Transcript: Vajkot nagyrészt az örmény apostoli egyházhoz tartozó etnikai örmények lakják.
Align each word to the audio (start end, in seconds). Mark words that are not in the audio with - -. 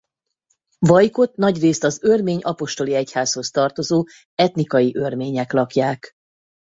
Vajkot 0.79 1.35
nagyrészt 1.35 1.83
az 1.83 1.99
örmény 2.03 2.39
apostoli 2.41 2.93
egyházhoz 2.95 3.51
tartozó 3.51 4.03
etnikai 4.35 4.95
örmények 4.95 5.51
lakják. 5.51 6.11